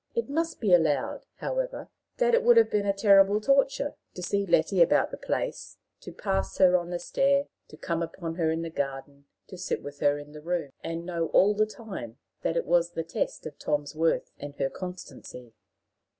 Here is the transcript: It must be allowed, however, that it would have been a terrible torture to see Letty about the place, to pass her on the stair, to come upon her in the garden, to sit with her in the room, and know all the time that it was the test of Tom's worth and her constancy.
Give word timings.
It 0.15 0.29
must 0.29 0.59
be 0.59 0.73
allowed, 0.73 1.27
however, 1.35 1.87
that 2.17 2.33
it 2.33 2.41
would 2.43 2.57
have 2.57 2.71
been 2.71 2.87
a 2.87 2.91
terrible 2.91 3.39
torture 3.39 3.93
to 4.15 4.23
see 4.23 4.47
Letty 4.47 4.81
about 4.81 5.11
the 5.11 5.17
place, 5.17 5.77
to 5.99 6.11
pass 6.11 6.57
her 6.57 6.75
on 6.75 6.89
the 6.89 6.97
stair, 6.97 7.45
to 7.67 7.77
come 7.77 8.01
upon 8.01 8.33
her 8.33 8.49
in 8.49 8.63
the 8.63 8.71
garden, 8.71 9.25
to 9.45 9.59
sit 9.59 9.83
with 9.83 9.99
her 9.99 10.17
in 10.17 10.31
the 10.31 10.41
room, 10.41 10.71
and 10.83 11.05
know 11.05 11.27
all 11.33 11.53
the 11.53 11.67
time 11.67 12.17
that 12.41 12.57
it 12.57 12.65
was 12.65 12.93
the 12.93 13.03
test 13.03 13.45
of 13.45 13.59
Tom's 13.59 13.93
worth 13.95 14.31
and 14.39 14.55
her 14.55 14.71
constancy. 14.71 15.53